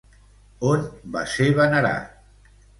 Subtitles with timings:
[0.69, 2.53] On va ser venerat?